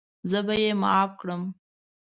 زه 0.29 0.39
به 0.45 0.53
یې 0.61 0.71
معاف 0.81 1.11
کړم. 1.19 1.41